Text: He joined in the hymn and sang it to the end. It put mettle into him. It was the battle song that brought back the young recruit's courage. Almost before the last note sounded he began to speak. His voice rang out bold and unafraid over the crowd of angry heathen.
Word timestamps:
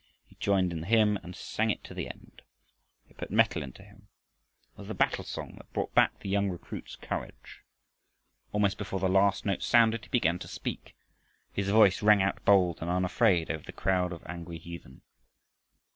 He 0.25 0.35
joined 0.39 0.73
in 0.73 0.81
the 0.81 0.87
hymn 0.87 1.17
and 1.21 1.35
sang 1.35 1.69
it 1.69 1.83
to 1.83 1.93
the 1.93 2.09
end. 2.09 2.41
It 3.07 3.17
put 3.17 3.29
mettle 3.29 3.61
into 3.61 3.83
him. 3.83 4.07
It 4.73 4.79
was 4.79 4.87
the 4.87 4.95
battle 4.95 5.23
song 5.23 5.57
that 5.57 5.71
brought 5.73 5.93
back 5.93 6.17
the 6.21 6.27
young 6.29 6.49
recruit's 6.49 6.95
courage. 6.95 7.59
Almost 8.51 8.79
before 8.79 8.99
the 8.99 9.07
last 9.07 9.45
note 9.45 9.61
sounded 9.61 10.03
he 10.05 10.09
began 10.09 10.39
to 10.39 10.47
speak. 10.47 10.95
His 11.53 11.69
voice 11.69 12.01
rang 12.01 12.23
out 12.23 12.43
bold 12.45 12.79
and 12.81 12.89
unafraid 12.89 13.51
over 13.51 13.61
the 13.63 13.71
crowd 13.73 14.11
of 14.11 14.23
angry 14.25 14.57
heathen. 14.57 15.03